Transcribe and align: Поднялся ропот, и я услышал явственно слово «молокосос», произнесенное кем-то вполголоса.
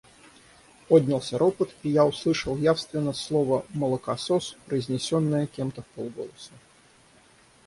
Поднялся 0.87 1.37
ропот, 1.37 1.75
и 1.83 1.89
я 1.91 2.07
услышал 2.07 2.57
явственно 2.57 3.13
слово 3.13 3.67
«молокосос», 3.75 4.57
произнесенное 4.65 5.45
кем-то 5.45 5.83
вполголоса. 5.83 6.53